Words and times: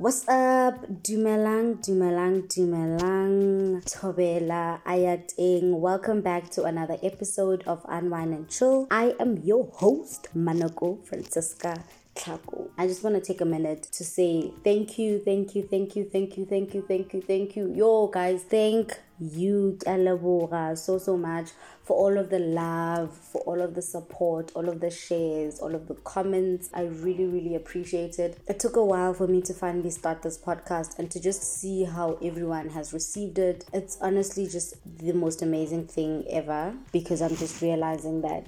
What's 0.00 0.26
up? 0.28 0.80
Dumelang, 1.02 1.84
Dumelang, 1.84 2.48
Dumelang, 2.48 3.84
Tobela, 3.84 4.80
Ayating. 4.86 5.78
Welcome 5.78 6.22
back 6.22 6.48
to 6.52 6.64
another 6.64 6.96
episode 7.02 7.62
of 7.66 7.84
Unwind 7.86 8.32
and 8.32 8.48
Chill. 8.48 8.86
I 8.90 9.14
am 9.20 9.36
your 9.44 9.68
host, 9.74 10.28
Manoko 10.34 11.04
Francisca 11.04 11.84
Tlhako. 12.14 12.70
I 12.78 12.86
just 12.86 13.04
want 13.04 13.16
to 13.16 13.20
take 13.20 13.42
a 13.42 13.44
minute 13.44 13.82
to 13.92 14.02
say 14.02 14.50
thank 14.64 14.98
you, 14.98 15.20
thank 15.22 15.54
you, 15.54 15.68
thank 15.70 15.94
you, 15.94 16.08
thank 16.10 16.38
you, 16.38 16.46
thank 16.46 16.72
you, 16.72 16.80
thank 16.88 17.12
you, 17.12 17.20
thank 17.20 17.56
you. 17.56 17.70
Yo, 17.74 18.06
guys, 18.06 18.42
thank 18.44 18.98
you, 19.20 19.78
Kalabora, 19.84 20.76
so, 20.76 20.98
so 20.98 21.16
much 21.16 21.50
for 21.82 21.96
all 21.96 22.18
of 22.18 22.30
the 22.30 22.38
love, 22.38 23.16
for 23.16 23.40
all 23.42 23.60
of 23.60 23.74
the 23.74 23.82
support, 23.82 24.52
all 24.54 24.68
of 24.68 24.80
the 24.80 24.90
shares, 24.90 25.58
all 25.58 25.74
of 25.74 25.88
the 25.88 25.94
comments. 25.94 26.70
I 26.72 26.82
really, 26.82 27.26
really 27.26 27.54
appreciate 27.54 28.18
it. 28.18 28.38
It 28.46 28.60
took 28.60 28.76
a 28.76 28.84
while 28.84 29.12
for 29.14 29.26
me 29.26 29.42
to 29.42 29.54
finally 29.54 29.90
start 29.90 30.22
this 30.22 30.38
podcast 30.38 30.98
and 30.98 31.10
to 31.10 31.20
just 31.20 31.42
see 31.42 31.84
how 31.84 32.18
everyone 32.22 32.68
has 32.70 32.92
received 32.92 33.38
it. 33.38 33.64
It's 33.72 33.98
honestly 34.00 34.46
just 34.46 34.74
the 34.98 35.12
most 35.12 35.42
amazing 35.42 35.86
thing 35.86 36.24
ever 36.30 36.74
because 36.92 37.20
I'm 37.22 37.36
just 37.36 37.60
realizing 37.60 38.22
that 38.22 38.46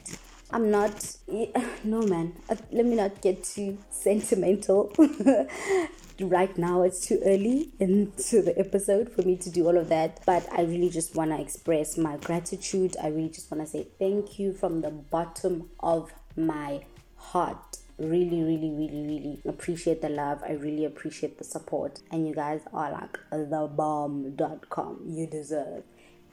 I'm 0.53 0.71
not, 0.71 1.17
no 1.85 2.03
man, 2.03 2.35
let 2.71 2.87
me 2.87 2.95
not 2.95 3.21
get 3.23 3.43
too 3.43 3.79
sentimental. 3.91 4.93
right 6.23 6.57
now 6.57 6.83
it's 6.83 7.07
too 7.07 7.21
early 7.25 7.71
into 7.81 8.43
the 8.43 8.59
episode 8.59 9.11
for 9.11 9.23
me 9.23 9.37
to 9.37 9.51
do 9.51 9.67
all 9.67 9.77
of 9.77 9.89
that 9.89 10.21
but 10.27 10.47
i 10.53 10.63
really 10.63 10.89
just 10.89 11.15
want 11.15 11.31
to 11.31 11.41
express 11.41 11.97
my 11.97 12.17
gratitude. 12.19 12.97
I 13.03 13.09
really 13.09 13.29
just 13.29 13.51
want 13.51 13.65
to 13.65 13.71
say 13.71 13.87
thank 13.99 14.39
you 14.39 14.53
from 14.53 14.81
the 14.81 14.91
bottom 14.91 15.71
of 15.81 16.13
my 16.37 16.85
heart. 17.17 17.79
Really 17.99 18.43
really 18.43 18.71
really 18.71 19.05
really 19.07 19.43
appreciate 19.47 20.03
the 20.03 20.09
love. 20.09 20.43
I 20.43 20.53
really 20.53 20.85
appreciate 20.85 21.39
the 21.39 21.45
support. 21.45 22.01
And 22.11 22.27
you 22.27 22.35
guys 22.35 22.63
are 22.73 22.91
like 22.91 23.19
the 23.31 23.71
bomb.com 23.75 25.03
you 25.07 25.27
deserve 25.27 25.85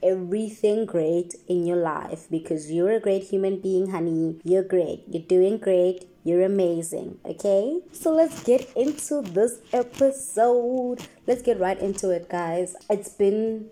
everything 0.02 0.86
great 0.86 1.34
in 1.48 1.66
your 1.66 1.76
life 1.76 2.26
because 2.30 2.70
you're 2.70 2.92
a 2.92 3.00
great 3.00 3.24
human 3.24 3.60
being, 3.60 3.90
honey. 3.90 4.40
You're 4.44 4.62
great. 4.62 5.04
You're 5.08 5.22
doing 5.22 5.58
great. 5.58 6.06
You're 6.24 6.42
amazing. 6.42 7.18
Okay? 7.24 7.80
So 7.92 8.12
let's 8.12 8.42
get 8.42 8.70
into 8.76 9.22
this 9.22 9.58
episode. 9.72 11.06
Let's 11.26 11.42
get 11.42 11.58
right 11.58 11.78
into 11.78 12.10
it, 12.10 12.28
guys. 12.28 12.76
It's 12.88 13.10
been 13.10 13.68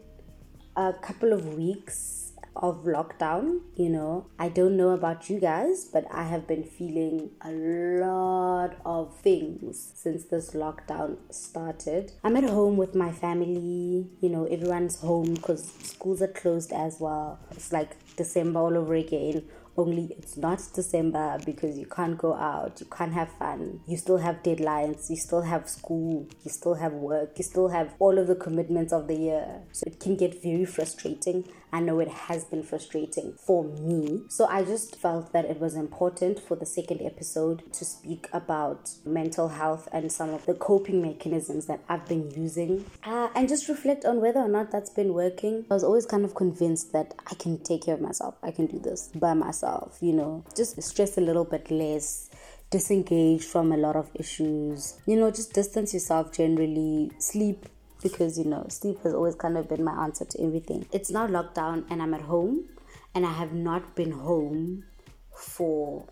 a 0.77 0.93
couple 0.93 1.33
of 1.33 1.55
weeks 1.55 2.28
of 2.57 2.85
lockdown, 2.85 3.61
you 3.77 3.89
know. 3.89 4.27
I 4.39 4.49
don't 4.49 4.77
know 4.77 4.91
about 4.91 5.29
you 5.31 5.41
guys, 5.41 5.85
but 5.85 6.05
I 6.11 6.25
have 6.25 6.47
been 6.47 6.65
feeling 6.65 7.31
a 7.43 7.51
lot 7.51 8.77
of 8.85 9.17
things 9.21 9.93
since 9.95 10.25
this 10.25 10.51
lockdown 10.51 11.17
started. 11.31 12.13
I'm 12.25 12.37
at 12.37 12.45
home 12.45 12.77
with 12.77 12.95
my 12.95 13.13
family, 13.13 14.11
you 14.21 14.29
know, 14.29 14.45
everyone's 14.45 15.01
home 15.01 15.35
because 15.35 15.71
schools 15.83 16.23
are 16.23 16.29
closed 16.29 16.73
as 16.73 16.99
well. 17.01 17.39
It's 17.51 17.73
like 17.73 17.97
December 18.17 18.61
all 18.61 18.77
over 18.77 18.95
again 18.95 19.45
only 19.79 20.15
it's 20.19 20.37
not 20.37 20.61
December 20.75 21.39
because 21.47 21.79
you 21.79 21.87
can't 21.87 22.19
go 22.19 22.35
out, 22.35 22.81
you 22.81 22.87
can't 22.87 23.13
have 23.13 23.31
fun, 23.39 23.81
you 23.87 23.97
still 23.97 24.19
have 24.19 24.43
deadlines, 24.43 25.09
you 25.09 25.17
still 25.17 25.43
have 25.43 25.69
school, 25.69 26.27
you 26.45 26.51
still 26.51 26.75
have 26.75 26.93
work, 26.93 27.39
you 27.39 27.45
still 27.45 27.69
have 27.69 27.95
all 28.01 28.19
of 28.19 28.27
the 28.27 28.35
commitments 28.35 28.93
of 28.93 29.07
the 29.07 29.15
year. 29.15 29.63
So 29.73 29.85
it 29.87 30.01
can 30.01 30.17
get 30.17 30.43
very 30.43 30.65
frustrating. 30.65 31.49
I 31.73 31.81
know 31.81 32.01
it 32.01 32.09
has 32.09 32.45
been 32.45 32.63
frustrating 32.63 33.35
for 33.39 33.63
me. 33.63 34.23
So 34.29 34.47
I 34.47 34.65
just 34.65 34.97
felt 34.97 35.33
that 35.33 35.45
it 35.45 35.61
was 35.61 35.75
important 35.75 36.41
for 36.41 36.57
the 36.57 36.67
second 36.67 37.03
episode 37.03 37.73
to 37.75 37.85
speak 37.85 38.27
about 38.33 38.91
mental 39.05 39.49
health 39.49 39.87
and 39.93 40.11
some 40.11 40.31
of 40.31 40.47
the 40.47 40.55
coping 40.55 41.03
mechanisms 41.03 41.67
that 41.67 41.81
I've 41.89 42.07
been 42.07 42.31
using 42.31 42.87
uh, 43.05 43.29
and 43.35 43.49
just 43.49 43.69
reflect 43.69 44.07
on 44.07 44.21
whether 44.21 44.41
or 44.41 44.49
not 44.49 44.73
that's 44.73 44.91
been 44.91 45.13
working. 45.13 45.67
I 45.71 45.75
was 45.75 45.85
always 45.85 46.07
kind 46.07 46.25
of 46.25 46.35
convinced 46.35 46.93
that 46.95 47.15
I 47.31 47.35
can 47.35 47.59
take 47.59 47.85
care 47.85 47.95
of 47.95 48.01
myself, 48.01 48.35
I 48.43 48.51
can 48.51 48.67
do 48.67 48.79
this 48.79 49.11
by 49.15 49.35
myself 49.35 49.68
yourself, 49.69 49.99
you 50.01 50.13
know, 50.13 50.45
just 50.57 50.81
stress 50.83 51.19
a 51.19 51.21
little 51.21 51.45
bit 51.45 51.71
less, 51.71 52.31
disengage 52.71 53.45
from 53.45 53.73
a 53.73 53.77
lot 53.77 53.97
of 53.97 54.11
issues, 54.15 54.99
you 55.07 55.17
know, 55.17 55.31
just 55.31 55.53
distance 55.53 55.95
yourself 55.95 56.33
generally, 56.33 57.11
sleep. 57.19 57.67
Because 58.01 58.39
you 58.39 58.45
know, 58.45 58.65
sleep 58.69 59.03
has 59.03 59.13
always 59.13 59.35
kind 59.35 59.59
of 59.59 59.69
been 59.69 59.83
my 59.83 60.05
answer 60.05 60.25
to 60.25 60.41
everything. 60.41 60.87
It's 60.93 61.11
now 61.11 61.27
lockdown 61.27 61.85
and 61.91 62.01
I'm 62.01 62.15
at 62.15 62.21
home, 62.21 62.69
and 63.13 63.27
I 63.27 63.33
have 63.33 63.53
not 63.53 63.97
been 63.97 64.13
home 64.13 64.85
for 65.33 66.07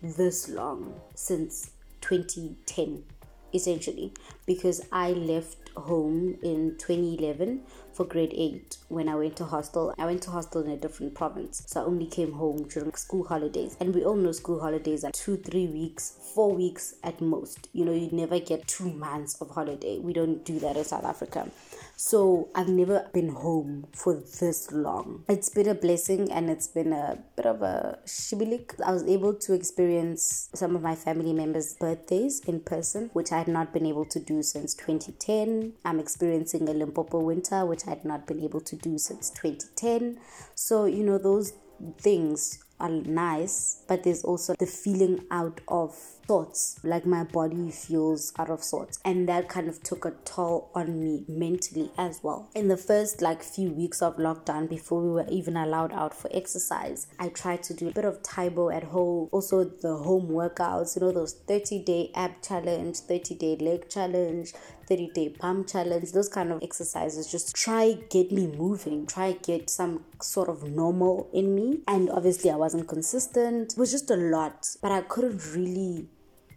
this 0.00 0.48
long 0.48 0.98
since 1.14 1.72
2010 2.00 3.04
essentially 3.52 4.12
because 4.46 4.80
I 4.92 5.10
left 5.10 5.70
home 5.76 6.38
in 6.42 6.76
2011 6.78 7.62
for 7.96 8.04
grade 8.04 8.34
8 8.36 8.76
when 8.88 9.08
I 9.08 9.14
went 9.14 9.36
to 9.36 9.44
hostel. 9.46 9.94
I 9.98 10.04
went 10.04 10.22
to 10.24 10.30
hostel 10.30 10.62
in 10.62 10.70
a 10.70 10.76
different 10.76 11.14
province, 11.14 11.62
so 11.66 11.80
I 11.80 11.84
only 11.84 12.06
came 12.06 12.32
home 12.32 12.68
during 12.68 12.92
school 12.92 13.24
holidays. 13.24 13.74
And 13.80 13.94
we 13.94 14.04
all 14.04 14.16
know 14.16 14.32
school 14.32 14.60
holidays 14.60 15.02
are 15.02 15.12
two, 15.12 15.38
three 15.38 15.66
weeks, 15.66 16.18
four 16.34 16.54
weeks 16.54 16.96
at 17.02 17.22
most. 17.22 17.68
You 17.72 17.86
know, 17.86 17.92
you 17.92 18.10
never 18.12 18.38
get 18.38 18.68
two 18.68 18.92
months 18.92 19.40
of 19.40 19.48
holiday. 19.48 19.98
We 19.98 20.12
don't 20.12 20.44
do 20.44 20.58
that 20.58 20.76
in 20.76 20.84
South 20.84 21.04
Africa. 21.04 21.48
So 21.98 22.50
I've 22.54 22.68
never 22.68 23.08
been 23.14 23.30
home 23.30 23.86
for 23.94 24.14
this 24.14 24.70
long. 24.70 25.24
It's 25.30 25.48
been 25.48 25.66
a 25.66 25.74
blessing 25.74 26.30
and 26.30 26.50
it's 26.50 26.66
been 26.66 26.92
a 26.92 27.16
bit 27.36 27.46
of 27.46 27.62
a 27.62 27.98
shibilik. 28.04 28.78
I 28.84 28.92
was 28.92 29.02
able 29.04 29.32
to 29.32 29.54
experience 29.54 30.50
some 30.54 30.76
of 30.76 30.82
my 30.82 30.94
family 30.94 31.32
members' 31.32 31.74
birthdays 31.80 32.40
in 32.40 32.60
person, 32.60 33.08
which 33.14 33.32
I 33.32 33.38
had 33.38 33.48
not 33.48 33.72
been 33.72 33.86
able 33.86 34.04
to 34.04 34.20
do 34.20 34.42
since 34.42 34.74
2010. 34.74 35.72
I'm 35.86 35.98
experiencing 35.98 36.68
a 36.68 36.74
Limpopo 36.74 37.18
winter, 37.18 37.64
which 37.64 37.86
I 37.86 37.90
had 37.90 38.04
not 38.04 38.26
been 38.26 38.40
able 38.40 38.60
to 38.60 38.76
do 38.76 38.98
since 38.98 39.30
2010. 39.30 40.18
So, 40.54 40.84
you 40.84 41.02
know, 41.02 41.16
those 41.16 41.54
things 41.98 42.62
are 42.78 42.90
nice, 42.90 43.82
but 43.88 44.02
there's 44.02 44.22
also 44.22 44.54
the 44.58 44.66
feeling 44.66 45.24
out 45.30 45.62
of 45.66 45.96
sorts, 46.26 46.80
like 46.82 47.06
my 47.06 47.22
body 47.24 47.70
feels 47.70 48.32
out 48.38 48.50
of 48.50 48.62
sorts, 48.62 48.98
and 49.04 49.28
that 49.28 49.48
kind 49.48 49.68
of 49.68 49.82
took 49.82 50.04
a 50.04 50.12
toll 50.24 50.70
on 50.74 50.98
me 50.98 51.24
mentally 51.28 51.90
as 51.96 52.20
well. 52.22 52.50
In 52.54 52.68
the 52.68 52.76
first 52.76 53.22
like 53.22 53.42
few 53.42 53.70
weeks 53.70 54.02
of 54.02 54.16
lockdown, 54.16 54.68
before 54.68 55.02
we 55.02 55.10
were 55.10 55.26
even 55.28 55.56
allowed 55.56 55.92
out 55.92 56.14
for 56.14 56.28
exercise, 56.34 57.06
I 57.18 57.28
tried 57.28 57.62
to 57.64 57.74
do 57.74 57.88
a 57.88 57.92
bit 57.92 58.04
of 58.04 58.22
Tae 58.22 58.48
Bo 58.48 58.70
at 58.70 58.84
home, 58.84 59.28
also 59.32 59.64
the 59.64 59.96
home 59.96 60.28
workouts, 60.28 60.96
you 60.96 61.02
know, 61.02 61.12
those 61.12 61.34
30 61.34 61.84
day 61.84 62.10
ab 62.14 62.42
challenge, 62.42 62.98
30 62.98 63.34
day 63.36 63.56
leg 63.56 63.88
challenge, 63.88 64.52
30 64.88 65.10
day 65.14 65.28
pump 65.28 65.68
challenge, 65.68 66.12
those 66.12 66.28
kind 66.28 66.52
of 66.52 66.62
exercises. 66.62 67.30
Just 67.30 67.54
try 67.54 67.98
get 68.10 68.32
me 68.32 68.46
moving, 68.46 69.06
try 69.06 69.32
get 69.32 69.70
some 69.70 70.04
sort 70.20 70.48
of 70.48 70.64
normal 70.64 71.28
in 71.32 71.54
me. 71.54 71.80
And 71.88 72.10
obviously, 72.10 72.50
I 72.50 72.56
wasn't 72.56 72.88
consistent. 72.88 73.72
It 73.72 73.78
was 73.78 73.90
just 73.90 74.10
a 74.10 74.16
lot, 74.16 74.68
but 74.82 74.92
I 74.92 75.02
couldn't 75.02 75.54
really 75.54 76.08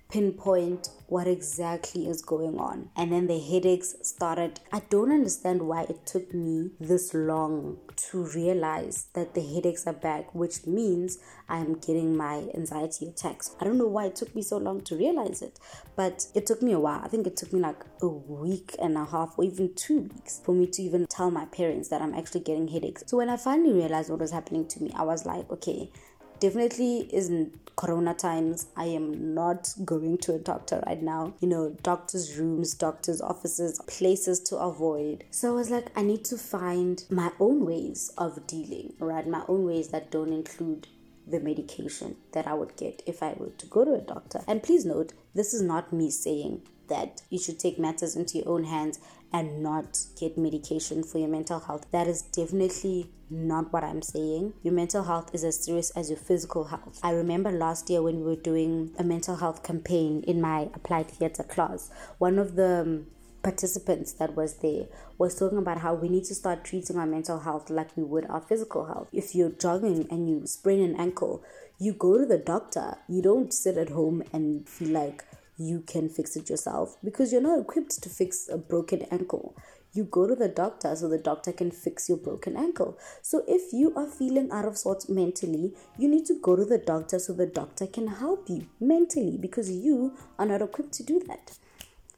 pinpoint 0.09 0.89
what 1.05 1.27
exactly 1.27 2.07
is 2.07 2.21
going 2.23 2.57
on. 2.59 2.89
And 2.95 3.11
then 3.11 3.27
the 3.27 3.39
headaches 3.39 3.95
started. 4.01 4.59
I 4.71 4.81
don't 4.89 5.11
understand 5.11 5.61
why 5.61 5.83
it 5.83 6.05
took 6.05 6.33
me 6.33 6.71
this 6.79 7.13
long 7.13 7.77
to 7.95 8.23
realize 8.23 9.07
that 9.13 9.35
the 9.35 9.41
headaches 9.41 9.85
are 9.85 9.93
back, 9.93 10.33
which 10.33 10.65
means 10.65 11.19
I'm 11.47 11.75
getting 11.75 12.17
my 12.17 12.47
anxiety 12.55 13.07
attacks. 13.07 13.55
I 13.59 13.65
don't 13.65 13.77
know 13.77 13.87
why 13.87 14.05
it 14.05 14.15
took 14.15 14.35
me 14.35 14.41
so 14.41 14.57
long 14.57 14.81
to 14.81 14.95
realize 14.95 15.43
it, 15.43 15.59
but 15.95 16.25
it 16.33 16.45
took 16.47 16.61
me 16.63 16.71
a 16.71 16.79
while. 16.79 17.01
I 17.03 17.07
think 17.07 17.27
it 17.27 17.37
took 17.37 17.53
me 17.53 17.59
like 17.59 17.83
a 18.01 18.07
week 18.07 18.75
and 18.81 18.97
a 18.97 19.05
half 19.05 19.35
or 19.37 19.43
even 19.43 19.73
two 19.75 20.01
weeks 20.01 20.41
for 20.43 20.53
me 20.53 20.65
to 20.67 20.81
even 20.81 21.05
tell 21.07 21.29
my 21.29 21.45
parents 21.45 21.89
that 21.89 22.01
I'm 22.01 22.15
actually 22.15 22.41
getting 22.41 22.67
headaches. 22.67 23.03
So 23.05 23.17
when 23.17 23.29
I 23.29 23.37
finally 23.37 23.73
realized 23.73 24.09
what 24.09 24.19
was 24.19 24.31
happening 24.31 24.67
to 24.69 24.83
me, 24.83 24.91
I 24.95 25.03
was 25.03 25.25
like, 25.25 25.49
okay, 25.51 25.91
definitely 26.39 27.09
isn't 27.13 27.75
corona 27.75 28.13
times. 28.13 28.67
I 28.75 28.85
am 28.85 29.33
not 29.33 29.73
going 29.85 30.17
to 30.19 30.35
a 30.35 30.39
doctor 30.39 30.83
right 30.85 31.01
now. 31.01 31.33
You 31.39 31.47
know 31.47 31.77
doctors 31.81 32.37
rooms 32.37 32.73
doctors 32.73 33.21
offices 33.21 33.79
places 33.87 34.39
to 34.41 34.57
avoid. 34.57 35.23
So 35.31 35.49
i 35.49 35.51
was 35.53 35.69
like 35.69 35.87
i 35.95 36.01
need 36.01 36.25
to 36.25 36.37
find 36.37 37.03
my 37.09 37.31
own 37.39 37.65
ways 37.65 38.11
of 38.17 38.45
dealing 38.47 38.93
right? 38.99 39.27
My 39.27 39.43
own 39.47 39.65
ways 39.65 39.89
that 39.89 40.11
don't 40.11 40.33
include 40.33 40.87
the 41.25 41.39
medication 41.39 42.15
that 42.31 42.47
I 42.47 42.53
would 42.53 42.75
get 42.75 43.03
if 43.05 43.21
I 43.21 43.33
were 43.37 43.49
to 43.49 43.65
go 43.67 43.85
to 43.85 43.93
a 43.93 44.01
doctor. 44.01 44.41
And 44.47 44.63
please 44.63 44.85
note, 44.85 45.13
this 45.33 45.53
is 45.53 45.61
not 45.61 45.93
me 45.93 46.09
saying 46.09 46.63
that 46.89 47.21
you 47.29 47.39
should 47.39 47.59
take 47.59 47.79
matters 47.79 48.15
into 48.15 48.37
your 48.39 48.49
own 48.49 48.65
hands 48.65 48.99
and 49.31 49.61
not 49.61 49.97
get 50.19 50.37
medication 50.37 51.03
for 51.03 51.19
your 51.19 51.29
mental 51.29 51.59
health. 51.59 51.85
That 51.91 52.07
is 52.07 52.21
definitely 52.21 53.11
not 53.29 53.71
what 53.71 53.83
I'm 53.83 54.01
saying. 54.01 54.53
Your 54.63 54.73
mental 54.73 55.03
health 55.03 55.29
is 55.33 55.43
as 55.43 55.63
serious 55.63 55.91
as 55.91 56.09
your 56.09 56.17
physical 56.17 56.65
health. 56.65 56.99
I 57.03 57.11
remember 57.11 57.51
last 57.51 57.89
year 57.89 58.01
when 58.01 58.17
we 58.19 58.23
were 58.23 58.41
doing 58.41 58.93
a 58.97 59.03
mental 59.03 59.35
health 59.35 59.63
campaign 59.63 60.23
in 60.27 60.41
my 60.41 60.69
applied 60.73 61.09
theatre 61.09 61.43
class, 61.43 61.91
one 62.17 62.39
of 62.39 62.55
the 62.55 62.81
um, 62.81 63.05
participants 63.43 64.13
that 64.13 64.35
was 64.35 64.55
there 64.55 64.85
was 65.17 65.37
talking 65.37 65.57
about 65.57 65.79
how 65.79 65.93
we 65.93 66.09
need 66.09 66.25
to 66.25 66.35
start 66.35 66.63
treating 66.63 66.97
our 66.97 67.05
mental 67.05 67.39
health 67.39 67.69
like 67.69 67.95
we 67.95 68.03
would 68.03 68.25
our 68.25 68.41
physical 68.41 68.85
health. 68.85 69.07
If 69.13 69.35
you're 69.35 69.51
jogging 69.51 70.07
and 70.09 70.29
you 70.29 70.45
sprain 70.45 70.81
an 70.81 70.99
ankle, 70.99 71.43
you 71.77 71.93
go 71.93 72.17
to 72.17 72.25
the 72.25 72.37
doctor. 72.37 72.97
You 73.07 73.21
don't 73.21 73.53
sit 73.53 73.77
at 73.77 73.89
home 73.89 74.23
and 74.33 74.67
feel 74.67 74.89
like 74.89 75.23
you 75.59 75.81
can 75.81 76.09
fix 76.09 76.35
it 76.35 76.49
yourself 76.49 76.95
because 77.03 77.31
you're 77.31 77.41
not 77.41 77.59
equipped 77.59 78.01
to 78.01 78.09
fix 78.09 78.49
a 78.49 78.57
broken 78.57 79.03
ankle 79.11 79.55
you 79.93 80.03
go 80.03 80.27
to 80.27 80.35
the 80.35 80.47
doctor 80.47 80.95
so 80.95 81.07
the 81.07 81.17
doctor 81.17 81.51
can 81.51 81.71
fix 81.71 82.07
your 82.07 82.17
broken 82.17 82.55
ankle. 82.55 82.97
So 83.21 83.43
if 83.47 83.73
you 83.73 83.93
are 83.95 84.05
feeling 84.05 84.51
out 84.51 84.65
of 84.65 84.77
sorts 84.77 85.09
mentally, 85.09 85.73
you 85.97 86.07
need 86.07 86.25
to 86.27 86.39
go 86.39 86.55
to 86.55 86.65
the 86.65 86.77
doctor 86.77 87.19
so 87.19 87.33
the 87.33 87.47
doctor 87.47 87.87
can 87.87 88.07
help 88.07 88.49
you 88.49 88.67
mentally 88.79 89.37
because 89.37 89.71
you 89.71 90.15
are 90.37 90.45
not 90.45 90.61
equipped 90.61 90.93
to 90.93 91.03
do 91.03 91.21
that. 91.27 91.57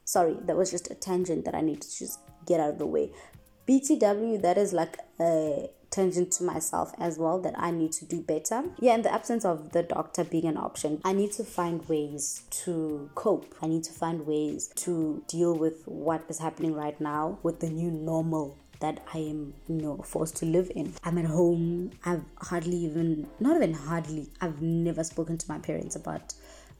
Sorry, 0.04 0.36
that 0.44 0.56
was 0.56 0.70
just 0.70 0.90
a 0.90 0.94
tangent 0.94 1.44
that 1.46 1.54
I 1.54 1.62
need 1.62 1.80
to 1.80 1.98
just 1.98 2.18
get 2.46 2.60
out 2.60 2.70
of 2.70 2.78
the 2.78 2.86
way. 2.86 3.12
BTW, 3.66 4.42
that 4.42 4.58
is 4.58 4.72
like 4.72 4.98
a 5.20 5.70
tangent 5.92 6.32
to 6.32 6.42
myself 6.44 6.92
as 6.98 7.18
well 7.18 7.38
that 7.40 7.54
I 7.56 7.70
need 7.70 7.92
to 7.92 8.04
do 8.04 8.20
better. 8.20 8.64
Yeah, 8.80 8.94
in 8.94 9.02
the 9.02 9.12
absence 9.12 9.44
of 9.44 9.70
the 9.70 9.84
doctor 9.84 10.24
being 10.24 10.46
an 10.46 10.56
option, 10.56 11.00
I 11.04 11.12
need 11.12 11.30
to 11.32 11.44
find 11.44 11.88
ways 11.88 12.42
to 12.64 13.10
cope. 13.14 13.54
I 13.62 13.68
need 13.68 13.84
to 13.84 13.92
find 13.92 14.26
ways 14.26 14.72
to 14.76 15.22
deal 15.28 15.54
with 15.54 15.82
what 15.86 16.24
is 16.28 16.38
happening 16.38 16.74
right 16.74 17.00
now 17.00 17.38
with 17.42 17.60
the 17.60 17.70
new 17.70 17.90
normal 17.90 18.58
that 18.80 19.00
I 19.14 19.18
am, 19.18 19.54
you 19.68 19.76
know, 19.76 19.98
forced 19.98 20.36
to 20.38 20.46
live 20.46 20.72
in. 20.74 20.92
I'm 21.04 21.16
at 21.18 21.26
home. 21.26 21.92
I've 22.04 22.24
hardly 22.38 22.78
even, 22.78 23.28
not 23.38 23.56
even 23.56 23.74
hardly, 23.74 24.28
I've 24.40 24.60
never 24.60 25.04
spoken 25.04 25.38
to 25.38 25.48
my 25.48 25.58
parents 25.58 25.94
about 25.94 26.34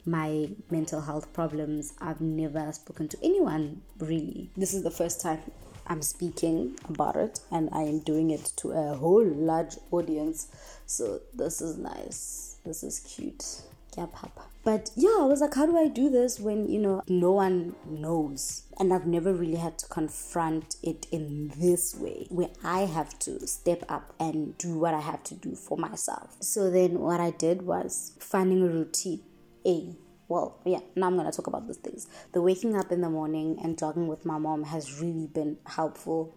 my 0.05 0.49
mental 0.69 0.99
health 0.99 1.31
problems. 1.31 1.93
I've 2.01 2.19
never 2.19 2.71
spoken 2.73 3.07
to 3.07 3.17
anyone 3.23 3.81
really. 3.99 4.49
This 4.57 4.73
is 4.73 4.83
the 4.83 4.91
first 4.91 5.21
time 5.21 5.39
I'm 5.87 6.01
speaking 6.01 6.77
about 6.87 7.15
it 7.15 7.39
and 7.51 7.69
I 7.71 7.83
am 7.83 7.99
doing 7.99 8.31
it 8.31 8.53
to 8.57 8.71
a 8.71 8.95
whole 8.95 9.25
large 9.25 9.75
audience. 9.91 10.47
So 10.85 11.21
this 11.33 11.61
is 11.61 11.77
nice. 11.77 12.57
This 12.65 12.83
is 12.83 12.99
cute. 12.99 13.61
Yeah, 13.97 14.07
papa. 14.11 14.41
But 14.63 14.91
yeah, 14.95 15.17
I 15.19 15.25
was 15.25 15.41
like, 15.41 15.53
how 15.53 15.65
do 15.65 15.77
I 15.77 15.87
do 15.87 16.09
this 16.09 16.39
when 16.39 16.69
you 16.69 16.79
know 16.79 17.03
no 17.07 17.33
one 17.33 17.75
knows? 17.85 18.63
And 18.79 18.93
I've 18.93 19.05
never 19.05 19.33
really 19.33 19.57
had 19.57 19.77
to 19.79 19.87
confront 19.87 20.77
it 20.81 21.05
in 21.11 21.51
this 21.57 21.93
way 21.93 22.27
where 22.29 22.49
I 22.63 22.81
have 22.81 23.19
to 23.19 23.45
step 23.45 23.83
up 23.89 24.15
and 24.19 24.57
do 24.57 24.79
what 24.79 24.93
I 24.93 25.01
have 25.01 25.23
to 25.25 25.35
do 25.35 25.55
for 25.55 25.77
myself. 25.77 26.37
So 26.39 26.71
then 26.71 26.99
what 27.01 27.19
I 27.19 27.31
did 27.31 27.63
was 27.63 28.13
finding 28.19 28.63
a 28.63 28.67
routine. 28.67 29.21
A 29.65 29.95
well, 30.33 30.57
yeah, 30.65 30.79
now 30.95 31.05
I'm 31.07 31.15
going 31.15 31.29
to 31.29 31.35
talk 31.35 31.45
about 31.45 31.67
these 31.67 31.77
things. 31.77 32.07
The 32.31 32.41
waking 32.41 32.75
up 32.75 32.91
in 32.91 33.01
the 33.01 33.09
morning 33.09 33.59
and 33.63 33.77
jogging 33.77 34.07
with 34.07 34.25
my 34.25 34.39
mom 34.39 34.63
has 34.63 34.99
really 34.99 35.27
been 35.27 35.57
helpful 35.67 36.35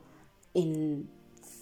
in 0.53 1.09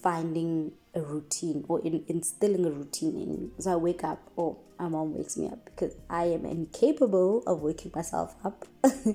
finding 0.03 0.73
a 0.97 1.01
routine 1.01 1.65
or 1.69 1.81
in 1.83 2.05
instilling 2.09 2.67
a 2.67 2.71
routine 2.71 3.17
in 3.17 3.31
me. 3.31 3.51
So 3.61 3.71
I 3.73 3.77
wake 3.77 4.03
up, 4.03 4.33
or 4.35 4.57
my 4.81 4.89
mom 4.89 5.15
wakes 5.15 5.37
me 5.37 5.47
up 5.47 5.65
because 5.65 5.95
I 6.11 6.25
am 6.25 6.45
incapable 6.45 7.45
of 7.47 7.61
waking 7.63 7.93
myself 7.95 8.35
up. 8.45 8.67
and 8.83 9.15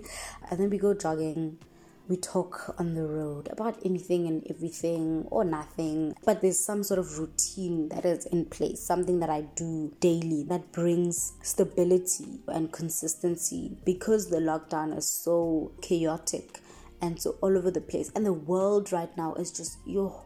then 0.51 0.69
we 0.69 0.77
go 0.77 0.93
jogging 0.93 1.57
we 2.09 2.17
talk 2.17 2.73
on 2.79 2.95
the 2.95 3.05
road 3.05 3.47
about 3.51 3.79
anything 3.85 4.27
and 4.27 4.43
everything 4.49 5.27
or 5.29 5.45
nothing, 5.45 6.15
but 6.25 6.41
there's 6.41 6.59
some 6.59 6.83
sort 6.83 6.99
of 6.99 7.19
routine 7.19 7.87
that 7.89 8.03
is 8.03 8.25
in 8.25 8.45
place, 8.45 8.81
something 8.81 9.19
that 9.19 9.29
I 9.29 9.41
do 9.55 9.93
daily 9.99 10.43
that 10.49 10.71
brings 10.71 11.33
stability 11.43 12.39
and 12.47 12.73
consistency 12.73 13.77
because 13.85 14.29
the 14.29 14.37
lockdown 14.39 14.97
is 14.97 15.07
so 15.07 15.71
chaotic 15.81 16.61
and 16.99 17.21
so 17.21 17.37
all 17.41 17.55
over 17.55 17.69
the 17.69 17.79
place. 17.79 18.11
And 18.15 18.25
the 18.25 18.33
world 18.33 18.91
right 18.91 19.15
now 19.15 19.35
is 19.35 19.51
just, 19.51 19.77
yo, 19.85 20.25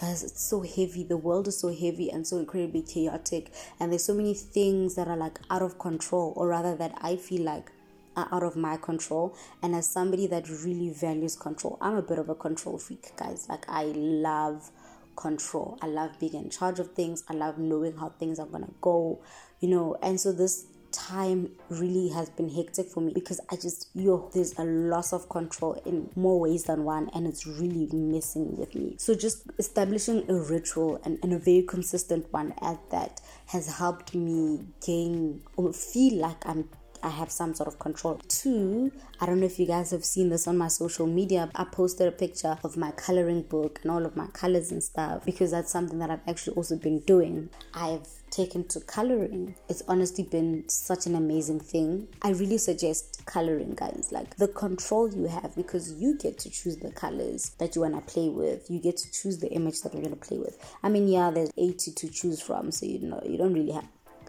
guys 0.00 0.22
it's 0.22 0.42
so 0.42 0.62
heavy 0.62 1.04
the 1.04 1.18
world 1.18 1.46
is 1.46 1.60
so 1.60 1.68
heavy 1.68 2.10
and 2.10 2.26
so 2.26 2.38
incredibly 2.38 2.80
chaotic 2.80 3.52
and 3.78 3.92
there's 3.92 4.02
so 4.02 4.14
many 4.14 4.32
things 4.32 4.94
that 4.94 5.06
are 5.06 5.18
like 5.18 5.38
out 5.50 5.60
of 5.60 5.78
control 5.78 6.32
or 6.34 6.48
rather 6.48 6.74
that 6.74 6.94
i 7.02 7.14
feel 7.14 7.42
like 7.42 7.70
out 8.16 8.42
of 8.42 8.56
my 8.56 8.76
control. 8.76 9.36
And 9.62 9.74
as 9.74 9.88
somebody 9.88 10.26
that 10.28 10.48
really 10.48 10.90
values 10.90 11.36
control, 11.36 11.78
I'm 11.80 11.96
a 11.96 12.02
bit 12.02 12.18
of 12.18 12.28
a 12.28 12.34
control 12.34 12.78
freak, 12.78 13.16
guys. 13.16 13.46
Like, 13.48 13.64
I 13.68 13.84
love 13.84 14.70
control. 15.16 15.78
I 15.80 15.86
love 15.86 16.18
being 16.18 16.34
in 16.34 16.50
charge 16.50 16.78
of 16.78 16.92
things. 16.92 17.24
I 17.28 17.34
love 17.34 17.58
knowing 17.58 17.96
how 17.96 18.10
things 18.10 18.38
are 18.38 18.46
gonna 18.46 18.70
go, 18.80 19.20
you 19.60 19.68
know. 19.68 19.96
And 20.02 20.20
so 20.20 20.32
this 20.32 20.66
time 20.92 21.50
really 21.70 22.08
has 22.08 22.28
been 22.30 22.50
hectic 22.50 22.86
for 22.86 23.00
me 23.00 23.12
because 23.14 23.40
I 23.50 23.56
just 23.56 23.88
yo 23.94 24.30
there's 24.34 24.58
a 24.58 24.64
loss 24.64 25.12
of 25.12 25.28
control 25.28 25.80
in 25.86 26.10
more 26.14 26.38
ways 26.38 26.64
than 26.64 26.84
one 26.84 27.10
and 27.14 27.26
it's 27.26 27.46
really 27.46 27.88
messing 27.92 28.56
with 28.56 28.74
me. 28.74 28.96
So 28.98 29.14
just 29.14 29.50
establishing 29.58 30.30
a 30.30 30.34
ritual 30.34 31.00
and, 31.04 31.18
and 31.22 31.32
a 31.32 31.38
very 31.38 31.62
consistent 31.62 32.30
one 32.30 32.54
at 32.60 32.78
that 32.90 33.20
has 33.46 33.78
helped 33.78 34.14
me 34.14 34.60
gain 34.84 35.42
or 35.56 35.72
feel 35.72 36.20
like 36.20 36.46
I'm 36.46 36.68
I 37.02 37.10
have 37.10 37.30
some 37.30 37.54
sort 37.54 37.68
of 37.68 37.78
control. 37.78 38.20
Two, 38.28 38.92
I 39.20 39.26
don't 39.26 39.40
know 39.40 39.46
if 39.46 39.58
you 39.58 39.66
guys 39.66 39.90
have 39.90 40.04
seen 40.04 40.28
this 40.28 40.46
on 40.46 40.56
my 40.56 40.68
social 40.68 41.06
media. 41.06 41.50
I 41.54 41.64
posted 41.64 42.08
a 42.08 42.12
picture 42.12 42.58
of 42.62 42.76
my 42.76 42.92
coloring 42.92 43.42
book 43.42 43.80
and 43.82 43.90
all 43.90 44.04
of 44.06 44.16
my 44.16 44.26
colors 44.28 44.70
and 44.70 44.82
stuff 44.82 45.24
because 45.24 45.50
that's 45.50 45.72
something 45.72 45.98
that 45.98 46.10
I've 46.10 46.28
actually 46.28 46.56
also 46.56 46.76
been 46.76 47.00
doing. 47.00 47.50
I've 47.74 48.06
taken 48.30 48.66
to 48.68 48.80
coloring. 48.80 49.54
It's 49.68 49.82
honestly 49.86 50.24
been 50.24 50.68
such 50.68 51.06
an 51.06 51.14
amazing 51.14 51.60
thing. 51.60 52.08
I 52.22 52.30
really 52.30 52.58
suggest 52.58 53.24
coloring, 53.26 53.74
guys. 53.74 54.08
Like 54.10 54.36
the 54.36 54.48
control 54.48 55.12
you 55.12 55.26
have 55.26 55.54
because 55.54 55.92
you 55.92 56.16
get 56.18 56.38
to 56.40 56.50
choose 56.50 56.76
the 56.78 56.90
colors 56.90 57.50
that 57.58 57.74
you 57.76 57.82
want 57.82 57.94
to 57.94 58.12
play 58.12 58.28
with. 58.28 58.70
You 58.70 58.80
get 58.80 58.96
to 58.98 59.10
choose 59.12 59.38
the 59.38 59.50
image 59.52 59.82
that 59.82 59.92
you're 59.92 60.02
going 60.02 60.16
to 60.16 60.26
play 60.26 60.38
with. 60.38 60.58
I 60.82 60.88
mean, 60.88 61.08
yeah, 61.08 61.30
there's 61.30 61.50
80 61.56 61.92
to 61.92 62.08
choose 62.08 62.40
from, 62.40 62.72
so 62.72 62.86
you 62.86 63.00
know, 63.00 63.20
you 63.24 63.38
don't 63.38 63.52
really 63.54 63.72
have 63.72 63.86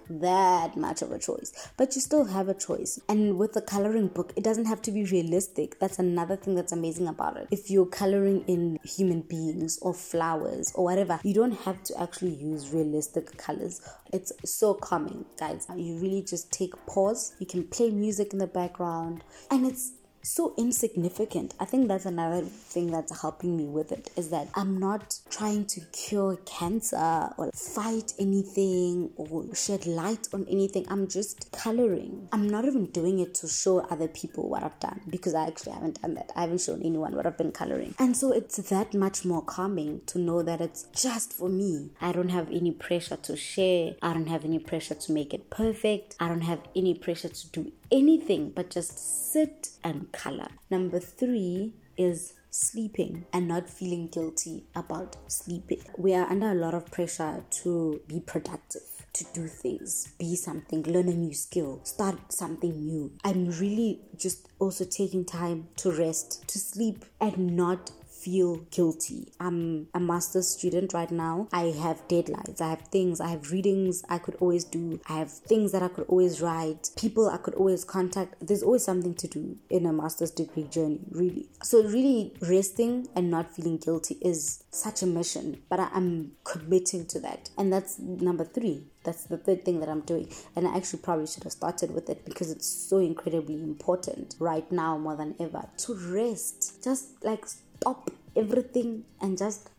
that 0.10 0.76
much 0.76 1.02
of 1.02 1.12
a 1.12 1.20
choice, 1.20 1.52
but 1.78 1.96
you 1.96 2.02
still 2.02 2.26
have 2.26 2.50
a 2.50 2.54
choice. 2.54 3.00
And 3.08 3.38
with 3.38 3.54
the 3.54 3.62
coloring 3.62 4.08
book, 4.08 4.34
it 4.36 4.44
doesn't 4.44 4.66
have 4.66 4.82
to 4.84 4.92
be 4.92 5.04
realistic. 5.06 5.80
That's 5.80 6.00
another 6.00 6.36
thing 6.36 6.56
that's 6.56 6.72
amazing 6.72 7.08
about 7.08 7.38
it. 7.38 7.48
If 7.52 7.70
you're 7.70 7.86
coloring 7.86 8.44
in 8.48 8.80
human 8.84 9.22
beings 9.22 9.80
or 9.82 9.94
flowers 9.94 10.72
or 10.76 10.84
whatever, 10.84 11.20
you 11.24 11.34
don't 11.34 11.60
have 11.62 11.84
to 11.84 12.02
actually 12.02 12.36
use 12.36 12.74
realistic 12.74 13.38
colors. 13.38 13.82
It's 14.12 14.32
so 14.46 14.74
calming, 14.74 15.26
guys. 15.40 15.68
You 15.76 15.98
really 15.98 16.22
just 16.22 16.52
take 16.52 16.74
pause. 16.86 17.34
You 17.40 17.46
can 17.46 17.64
play 17.64 17.90
music 17.90 18.34
in 18.34 18.40
the 18.40 18.48
background, 18.48 19.24
and 19.50 19.66
it's 19.66 19.94
so 20.24 20.54
insignificant. 20.58 21.54
I 21.60 21.66
think 21.66 21.88
that's 21.88 22.06
another 22.06 22.42
thing 22.42 22.92
that's 22.92 23.22
helping 23.22 23.58
me 23.58 23.66
with 23.66 23.92
it 23.92 24.10
is 24.16 24.30
that 24.30 24.48
I'm 24.56 24.78
not 24.80 25.20
trying 25.30 25.66
to 25.68 25.82
cure 25.92 26.38
cancer 26.46 27.30
or 27.38 27.52
fight 27.52 28.14
anything 28.18 29.12
or 29.16 29.54
shed 29.54 29.86
light 29.86 30.28
on 30.34 30.46
anything. 30.50 30.86
I'm 30.90 31.08
just 31.08 31.52
coloring. 31.52 32.30
I'm 32.32 32.50
not 32.50 32.66
even 32.66 32.86
doing 32.88 33.20
it 33.20 33.36
to 33.36 33.48
show 33.48 33.80
other 33.80 34.08
people 34.08 34.50
what 34.50 34.64
I've 34.64 34.80
done 34.80 35.02
because 35.10 35.34
I 35.34 35.48
actually 35.48 35.74
haven't 35.74 36.02
done 36.02 36.14
that. 36.16 36.32
I 36.36 36.42
haven't 36.42 36.62
shown 36.62 36.82
anyone 36.82 37.16
what 37.16 37.26
I've 37.26 37.38
been 37.38 37.52
coloring. 37.52 37.94
And 38.00 38.16
so 38.16 38.32
it's 38.32 38.58
that 38.58 38.94
much 38.94 39.26
more 39.26 39.42
calming 39.42 40.02
to 40.08 40.20
know 40.20 40.42
that 40.42 40.62
it's 40.62 40.84
just 40.96 41.34
for 41.34 41.50
me. 41.50 41.92
I 42.00 42.14
don't 42.14 42.30
have 42.30 42.50
any 42.50 42.72
pressure 42.72 43.18
to 43.18 43.36
share. 43.36 43.96
I 44.02 44.14
don't 44.14 44.28
have 44.28 44.46
any 44.46 44.60
pressure 44.60 44.96
to 44.96 45.12
make 45.12 45.34
it 45.34 45.50
perfect. 45.50 46.16
I 46.20 46.30
don't 46.30 46.42
have 46.42 46.62
any 46.76 46.94
pressure 46.94 47.30
to 47.30 47.50
do 47.50 47.72
anything 47.92 48.50
but 48.50 48.70
just 48.72 49.32
sit 49.32 49.70
and 49.84 50.12
color. 50.14 50.48
Number 50.70 51.00
three 51.00 51.74
is 51.98 52.34
sleeping 52.50 53.26
and 53.34 53.48
not 53.48 53.70
feeling 53.70 54.08
guilty 54.08 54.64
about 54.76 55.18
sleeping. 55.28 55.82
We 55.98 56.14
are 56.14 56.30
under 56.30 56.52
a 56.52 56.56
lot 56.56 56.74
of 56.74 56.90
pressure 56.92 57.44
to 57.64 58.02
be 58.08 58.20
productive, 58.20 58.84
to 59.14 59.26
do 59.34 59.48
things, 59.48 60.14
be 60.20 60.36
something, 60.36 60.84
learn 60.84 61.10
a 61.10 61.14
new 61.14 61.34
skill, 61.34 61.82
start 61.84 62.32
something 62.32 62.86
new. 62.86 63.12
I'm 63.24 63.50
really 63.50 64.02
just 64.16 64.48
also 64.60 64.86
taking 64.86 65.26
time 65.26 65.68
to 65.78 65.92
rest, 65.92 66.48
to 66.48 66.60
sleep, 66.60 67.06
and 67.20 67.56
not 67.58 67.92
feel 68.24 68.58
guilty. 68.72 69.32
I'm 69.40 69.88
a 69.94 70.00
master's 70.00 70.48
student 70.48 70.94
right 70.94 71.12
now. 71.12 71.48
I 71.52 71.74
have 71.82 72.08
deadlines, 72.08 72.62
I 72.62 72.70
have 72.70 72.84
things, 72.84 73.20
I 73.20 73.30
have 73.30 73.52
readings 73.52 74.04
I 74.10 74.18
could 74.18 74.36
always 74.36 74.64
do, 74.64 75.02
I 75.10 75.18
have 75.18 75.32
things 75.32 75.72
that 75.72 75.84
I 75.84 75.90
could 75.90 76.06
always 76.08 76.42
write, 76.42 76.92
people 76.98 77.30
I 77.30 77.38
could 77.38 77.56
always 77.56 77.84
contact. 77.84 78.36
There's 78.46 78.64
always 78.64 78.84
something 78.84 79.14
to 79.16 79.28
do 79.28 79.58
in 79.70 79.86
a 79.86 79.94
master's 79.94 80.32
degree 80.32 80.64
journey, 80.64 81.02
really. 81.12 81.50
So, 81.64 81.84
really, 81.84 82.34
resting 82.42 83.08
and 83.16 83.30
not 83.30 83.54
feeling 83.56 83.78
guilty 83.78 84.18
is 84.22 84.64
such 84.72 85.02
a 85.02 85.06
mission, 85.06 85.62
but 85.70 85.80
I'm 85.80 86.34
committing 86.44 87.06
to 87.08 87.20
that. 87.22 87.50
And 87.58 87.72
that's 87.72 88.00
number 88.00 88.46
three. 88.46 88.88
That's 89.04 89.26
the 89.26 89.38
third 89.38 89.66
thing 89.66 89.80
that 89.82 89.90
I'm 89.90 90.02
doing. 90.02 90.30
And 90.56 90.68
I 90.68 90.78
actually 90.78 91.02
probably 91.02 91.28
should 91.28 91.44
have 91.44 91.52
started 91.52 91.94
with 91.94 92.10
it 92.10 92.26
because 92.26 92.52
it's 92.52 92.68
so 92.68 93.00
incredibly 93.00 93.56
important 93.56 94.36
right 94.40 94.70
now 94.72 94.98
more 94.98 95.16
than 95.16 95.36
ever 95.40 95.68
to 95.80 95.94
rest. 95.94 96.84
Just 96.84 97.24
like 97.24 97.46
stop 97.84 98.10
everything 98.38 99.04
and 99.20 99.38
just 99.38 99.70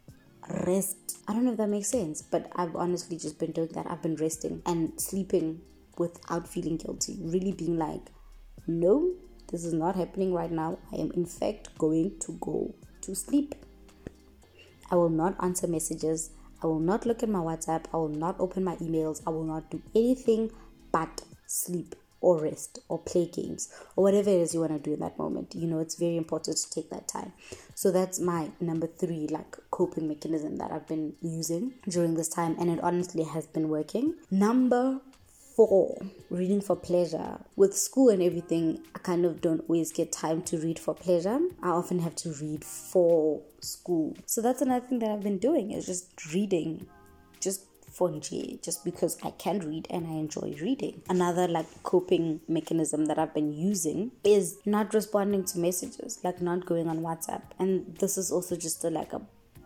rest. 0.67 1.17
I 1.27 1.33
don't 1.33 1.47
know 1.47 1.53
if 1.53 1.57
that 1.57 1.69
makes 1.71 1.89
sense, 1.89 2.21
but 2.21 2.51
I've 2.55 2.77
honestly 2.77 3.17
just 3.17 3.39
been 3.39 3.53
doing 3.53 3.69
that. 3.69 3.87
I've 3.89 4.03
been 4.03 4.17
resting 4.17 4.61
and 4.67 5.01
sleeping 5.01 5.63
without 5.97 6.47
feeling 6.47 6.77
guilty. 6.77 7.17
Really 7.23 7.53
being 7.53 7.79
like, 7.79 8.03
no, 8.67 9.15
this 9.51 9.65
is 9.65 9.73
not 9.73 9.97
happening 9.97 10.35
right 10.35 10.51
now. 10.51 10.79
I 10.93 10.97
am, 10.97 11.13
in 11.13 11.25
fact, 11.25 11.79
going 11.79 12.19
to 12.21 12.33
go 12.43 12.75
to 13.01 13.15
sleep. 13.15 13.55
I 14.91 14.97
will 14.97 15.09
not 15.09 15.43
answer 15.43 15.67
messages. 15.67 16.31
I 16.63 16.67
will 16.67 16.81
not 16.81 17.07
look 17.07 17.23
at 17.23 17.31
my 17.31 17.39
WhatsApp. 17.39 17.87
I 17.95 17.97
will 17.97 18.09
not 18.11 18.37
open 18.39 18.65
my 18.65 18.77
emails. 18.77 19.23
I 19.27 19.31
will 19.31 19.45
not 19.45 19.71
do 19.71 19.81
anything 19.95 20.51
but 20.93 21.23
sleep 21.47 21.95
or 22.25 22.41
rest 22.41 22.79
or 22.89 22.99
play 22.99 23.27
games 23.27 23.69
or 23.97 24.05
whatever 24.05 24.31
it 24.31 24.41
is 24.41 24.55
you 24.55 24.61
want 24.61 24.73
to 24.73 24.79
do 24.79 24.95
in 24.95 25.01
that 25.01 25.19
moment. 25.19 25.55
You 25.55 25.67
know, 25.67 25.79
it's 25.79 25.97
very 25.97 26.17
important 26.17 26.57
to 26.57 26.71
take 26.71 26.89
that 26.89 27.07
time. 27.07 27.33
So 27.75 27.91
that's 27.91 28.19
my 28.19 28.51
number 28.61 28.87
three, 28.87 29.29
like 29.29 29.57
coping 29.71 30.09
mechanism 30.09 30.57
that 30.57 30.73
I've 30.73 30.89
been 30.89 31.15
using 31.21 31.75
during 31.87 32.15
this 32.15 32.31
time, 32.31 32.57
and 32.59 32.71
it 32.71 32.81
honestly 32.83 33.25
has 33.25 33.47
been 33.47 33.69
working. 33.69 34.15
Number 34.31 35.01
four, 35.55 35.99
reading 36.31 36.63
for 36.63 36.77
pleasure. 36.77 37.39
With 37.57 37.77
school 37.77 38.09
and 38.09 38.23
everything, 38.23 38.81
I 38.95 39.01
kind 39.01 39.27
of 39.27 39.43
don't 39.43 39.61
always 39.69 39.93
get 39.93 40.11
time 40.11 40.41
to 40.45 40.57
read 40.59 40.79
for 40.79 40.95
pleasure. 40.95 41.39
I 41.63 41.69
often 41.69 41.99
have 41.99 42.17
to 42.17 42.33
read 42.41 42.65
for 42.65 43.43
school. 43.61 44.17
So 44.25 44.41
that's 44.41 44.63
another 44.63 44.87
thing 44.87 45.01
that 45.01 45.11
I've 45.11 45.23
been 45.23 45.39
doing 45.39 45.73
is 45.73 45.85
just 45.85 46.33
reading, 46.33 46.87
just 47.39 47.67
for 47.95 48.11
J, 48.19 48.59
just 48.63 48.85
because 48.85 49.17
I 49.23 49.31
can 49.31 49.61
read 49.61 49.87
and 49.89 50.07
I 50.07 50.11
enjoy 50.11 50.57
reading. 50.61 51.03
Another 51.09 51.47
like 51.47 51.83
coping 51.85 52.41
mechanism 52.49 53.07
that 53.07 53.19
I've 53.19 53.33
been 53.33 53.53
using 53.53 54.11
is 54.25 54.59
not 54.67 54.93
responding 54.93 55.45
to 55.45 55.59
messages, 55.59 56.19
like 56.25 56.43
not 56.43 56.67
going 56.67 56.89
on 56.89 56.99
WhatsApp. 57.01 57.43
And 57.59 57.97
this 57.99 58.19
is 58.19 58.33
also 58.33 58.57
just 58.57 58.85
a, 58.85 58.91
like 58.91 59.13
a 59.13 59.23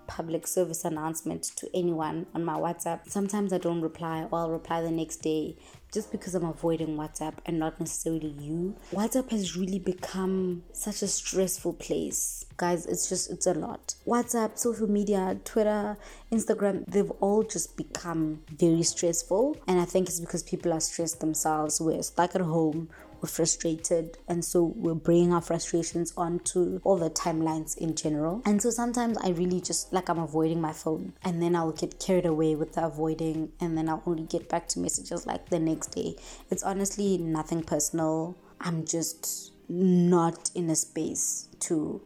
public 0.06 0.46
service 0.46 0.84
announcement 0.84 1.44
to 1.56 1.68
anyone 1.74 2.26
on 2.34 2.44
my 2.44 2.58
WhatsApp. 2.58 3.08
Sometimes 3.08 3.52
I 3.52 3.58
don't 3.58 3.80
reply 3.80 4.26
or 4.30 4.40
I'll 4.40 4.50
reply 4.50 4.82
the 4.82 4.90
next 4.90 5.18
day 5.18 5.56
just 5.92 6.10
because 6.10 6.34
I'm 6.34 6.44
avoiding 6.44 6.96
WhatsApp 6.96 7.34
and 7.46 7.58
not 7.58 7.78
necessarily 7.78 8.34
you. 8.40 8.74
WhatsApp 8.92 9.30
has 9.30 9.56
really 9.56 9.78
become 9.78 10.64
such 10.72 11.02
a 11.02 11.08
stressful 11.08 11.74
place. 11.74 12.44
Guys, 12.58 12.86
it's 12.86 13.08
just, 13.08 13.30
it's 13.30 13.46
a 13.46 13.54
lot. 13.54 13.94
WhatsApp, 14.04 14.58
social 14.58 14.90
media, 14.90 15.38
Twitter, 15.44 15.96
Instagram, 16.32 16.84
they've 16.88 17.10
all 17.20 17.44
just 17.44 17.76
become 17.76 18.40
very 18.50 18.82
stressful. 18.82 19.56
And 19.68 19.80
I 19.80 19.84
think 19.84 20.08
it's 20.08 20.18
because 20.18 20.42
people 20.42 20.72
are 20.72 20.80
stressed 20.80 21.20
themselves. 21.20 21.80
We're 21.80 22.02
stuck 22.02 22.34
at 22.34 22.40
home, 22.40 22.88
we're 23.20 23.28
frustrated. 23.28 24.18
And 24.26 24.44
so 24.44 24.64
we're 24.74 24.94
bringing 24.94 25.32
our 25.32 25.40
frustrations 25.40 26.12
onto 26.16 26.80
all 26.82 26.96
the 26.96 27.10
timelines 27.10 27.78
in 27.78 27.94
general. 27.94 28.42
And 28.44 28.60
so 28.60 28.70
sometimes 28.70 29.16
i 29.18 29.28
really 29.30 29.60
just 29.60 29.92
like 29.92 30.08
i'm 30.08 30.18
avoiding 30.18 30.60
my 30.60 30.72
phone. 30.72 31.12
And 31.22 31.40
then 31.40 31.54
i'll 31.54 31.70
get 31.70 32.00
carried 32.00 32.26
away 32.26 32.56
with 32.56 32.72
the 32.72 32.84
avoiding. 32.84 33.52
And 33.60 33.78
then 33.78 33.88
i'll 33.88 34.02
only 34.04 34.24
get 34.24 34.48
back 34.48 34.66
to 34.68 34.80
messages 34.80 35.26
like 35.28 35.48
the 35.48 35.60
next 35.60 35.92
day. 35.92 36.16
It's 36.50 36.64
honestly 36.64 37.18
nothing 37.18 37.62
personal. 37.62 38.36
I'm 38.60 38.84
just 38.84 39.52
not 39.68 40.50
in 40.54 40.70
a 40.70 40.76
space 40.76 41.48
to 41.60 42.00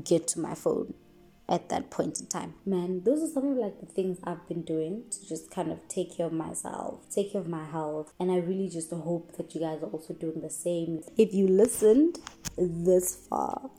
get 0.00 0.28
to 0.28 0.40
my 0.40 0.54
phone 0.54 0.94
at 1.48 1.68
that 1.68 1.90
point 1.90 2.20
in 2.20 2.26
time. 2.26 2.54
Man, 2.64 3.02
those 3.04 3.22
are 3.22 3.32
some 3.32 3.48
of 3.48 3.56
like 3.56 3.80
the 3.80 3.86
things 3.86 4.18
I've 4.24 4.46
been 4.48 4.62
doing 4.62 5.04
to 5.10 5.28
just 5.28 5.50
kind 5.50 5.70
of 5.70 5.86
take 5.88 6.16
care 6.16 6.26
of 6.26 6.32
myself, 6.32 7.00
take 7.10 7.32
care 7.32 7.40
of 7.40 7.48
my 7.48 7.64
health, 7.64 8.12
and 8.18 8.30
I 8.30 8.36
really 8.36 8.68
just 8.68 8.90
hope 8.90 9.36
that 9.36 9.54
you 9.54 9.60
guys 9.60 9.82
are 9.82 9.90
also 9.90 10.14
doing 10.14 10.40
the 10.40 10.50
same. 10.50 11.02
If 11.18 11.34
you 11.34 11.48
listened 11.48 12.18
this 12.56 13.26
far, 13.28 13.70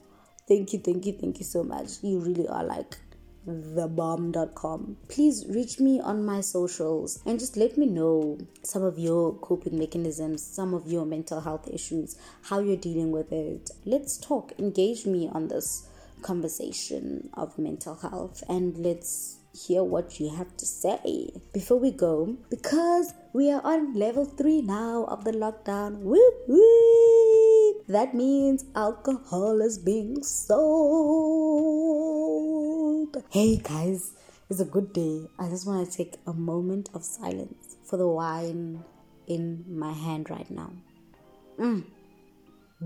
thank 0.48 0.74
you, 0.74 0.79
thank 0.79 1.05
you, 1.05 1.13
thank 1.13 1.39
you 1.39 1.46
so 1.46 1.63
much. 1.63 2.03
You 2.03 2.20
really 2.20 2.48
are 2.48 2.63
like 2.63 2.98
thebomb.com. 3.48 4.98
Please 5.10 5.46
reach 5.50 5.79
me 5.79 6.00
on 6.00 6.25
my 6.25 6.41
socials 6.41 7.22
and 7.25 7.39
just 7.39 7.58
let 7.58 7.77
me 7.77 7.86
know 7.86 8.38
some 8.63 8.84
of 8.84 8.98
your 8.98 9.34
coping 9.39 9.77
mechanisms, 9.77 10.46
some 10.46 10.74
of 10.74 10.88
your 10.88 11.05
mental 11.05 11.41
health 11.41 11.67
issues, 11.67 12.17
how 12.43 12.60
you're 12.60 12.77
dealing 12.77 13.12
with 13.12 13.32
it. 13.32 13.70
Let's 13.86 14.17
talk, 14.17 14.53
engage 14.60 15.05
me 15.05 15.29
on 15.34 15.48
this 15.48 15.88
conversation 16.24 17.30
of 17.34 17.60
mental 17.60 17.96
health 17.96 18.42
and 18.50 18.77
let's 18.77 19.38
hear 19.53 19.84
what 19.84 20.20
you 20.20 20.30
have 20.36 20.58
to 20.58 20.65
say. 20.65 21.30
Before 21.53 21.77
we 21.77 21.92
go 21.92 22.36
because 22.50 23.13
we 23.34 23.51
are 23.51 23.62
on 23.63 23.94
level 23.94 24.25
3 24.25 24.62
now 24.62 25.03
of 25.06 25.24
the 25.25 25.32
lockdown 25.32 26.01
that 27.88 28.15
means 28.15 28.65
alcohol 28.75 29.62
is 29.62 29.77
being 29.77 30.24
sold. 30.24 30.63
Hey 33.30 33.58
guys 33.58 34.13
it's 34.50 34.60
a 34.60 34.65
good 34.65 34.94
day. 34.94 35.27
I 35.39 35.50
just 35.50 35.65
want 35.65 35.89
to 35.89 35.98
take 35.98 36.18
a 36.27 36.34
moment 36.34 36.89
of 36.94 37.03
silence 37.03 37.77
for 37.84 37.98
the 37.98 38.08
wine 38.08 38.84
in 39.25 39.65
my 39.68 39.92
hand 39.92 40.30
right 40.30 40.50
now. 40.51 40.72
Mm. 41.58 41.86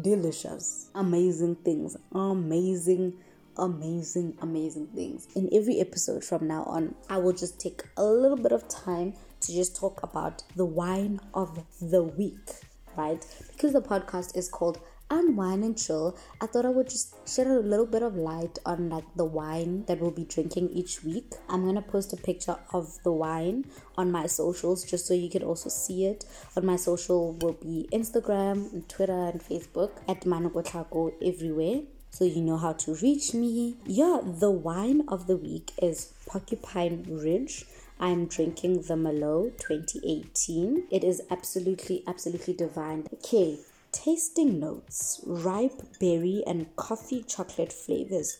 Delicious, 0.02 0.90
amazing 0.96 1.56
things, 1.56 1.98
amazing, 2.14 3.14
amazing, 3.58 4.38
amazing 4.42 4.88
things. 4.88 5.28
In 5.36 5.50
every 5.52 5.80
episode 5.80 6.24
from 6.24 6.48
now 6.48 6.64
on, 6.64 6.96
I 7.10 7.18
will 7.18 7.34
just 7.34 7.60
take 7.60 7.84
a 7.98 8.04
little 8.04 8.38
bit 8.38 8.52
of 8.52 8.68
time 8.68 9.14
to 9.42 9.52
just 9.54 9.76
talk 9.76 10.02
about 10.04 10.44
the 10.56 10.66
wine 10.66 11.20
of 11.34 11.64
the 11.82 12.04
week, 12.04 12.50
right? 12.96 13.26
Because 13.52 13.74
the 13.74 13.82
podcast 13.82 14.36
is 14.38 14.50
called 14.50 14.80
unwind 15.10 15.64
and 15.64 15.78
chill, 15.78 16.18
I 16.42 16.48
thought 16.48 16.66
I 16.66 16.70
would 16.70 16.90
just 16.90 17.16
shed 17.28 17.48
a 17.48 17.60
little 17.60 17.86
bit 17.86 18.04
of 18.04 18.16
light 18.16 18.60
on 18.66 18.90
like 18.90 19.06
the 19.16 19.26
wine 19.26 19.86
that 19.86 20.00
we'll 20.00 20.12
be 20.12 20.26
drinking 20.26 20.70
each 20.70 21.04
week. 21.04 21.34
I'm 21.50 21.66
gonna 21.66 21.82
post 21.82 22.14
a 22.14 22.18
picture 22.18 22.58
of 22.74 22.98
the 23.04 23.12
wine 23.12 23.66
on 23.98 24.12
my 24.12 24.28
socials 24.28 24.84
just 24.84 25.08
so 25.08 25.14
you 25.14 25.30
can 25.30 25.44
also 25.44 25.70
see 25.70 26.06
it. 26.06 26.26
On 26.56 26.66
my 26.66 26.76
social 26.76 27.34
will 27.34 27.54
be 27.54 27.88
Instagram, 27.92 28.72
and 28.74 28.88
Twitter, 28.90 29.28
and 29.28 29.42
Facebook 29.42 29.92
at 30.08 30.22
ManokoTlhako 30.22 31.14
everywhere. 31.24 31.82
So 32.18 32.26
you 32.26 32.42
know 32.42 32.58
how 32.58 32.74
to 32.74 32.96
reach 32.96 33.36
me. 33.36 33.78
Yeah, 33.86 34.22
the 34.24 34.50
wine 34.50 35.04
of 35.08 35.28
the 35.28 35.38
week 35.38 35.72
is 35.80 36.14
Porcupine 36.26 37.06
Ridge. 37.08 37.66
I'm 38.00 38.26
drinking 38.26 38.82
the 38.82 38.96
Merlot 38.96 39.60
2018. 39.60 40.88
It 40.90 41.04
is 41.04 41.22
absolutely, 41.30 42.04
absolutely 42.08 42.56
divine. 42.56 43.06
Okay, 43.14 43.60
tasting 43.92 44.60
notes 44.60 45.22
ripe 45.28 45.80
berry 46.00 46.44
and 46.48 46.76
coffee 46.76 47.22
chocolate 47.22 47.72
flavors 47.72 48.40